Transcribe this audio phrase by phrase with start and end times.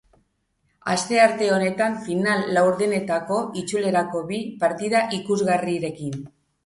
[0.93, 6.19] Astearte honetan final-laurdenetako itzulerako bi partida ikusgarrirekin.